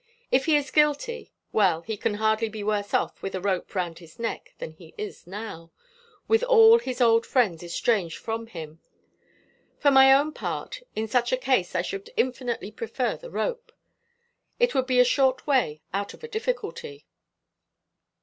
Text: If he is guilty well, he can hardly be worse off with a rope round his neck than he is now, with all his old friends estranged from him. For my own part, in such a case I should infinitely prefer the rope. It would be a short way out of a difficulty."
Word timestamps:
If 0.31 0.45
he 0.45 0.55
is 0.55 0.71
guilty 0.71 1.31
well, 1.51 1.81
he 1.81 1.95
can 1.95 2.15
hardly 2.15 2.49
be 2.49 2.63
worse 2.63 2.91
off 2.91 3.21
with 3.21 3.35
a 3.35 3.39
rope 3.39 3.75
round 3.75 3.99
his 3.99 4.17
neck 4.17 4.55
than 4.57 4.71
he 4.71 4.95
is 4.97 5.27
now, 5.27 5.71
with 6.27 6.41
all 6.41 6.79
his 6.79 7.01
old 7.01 7.23
friends 7.23 7.61
estranged 7.61 8.17
from 8.17 8.47
him. 8.47 8.79
For 9.77 9.91
my 9.91 10.11
own 10.11 10.33
part, 10.33 10.81
in 10.95 11.07
such 11.07 11.31
a 11.31 11.37
case 11.37 11.75
I 11.75 11.83
should 11.83 12.09
infinitely 12.17 12.71
prefer 12.71 13.15
the 13.15 13.29
rope. 13.29 13.71
It 14.59 14.73
would 14.73 14.87
be 14.87 14.99
a 14.99 15.05
short 15.05 15.45
way 15.45 15.83
out 15.93 16.15
of 16.15 16.23
a 16.23 16.27
difficulty." 16.27 17.05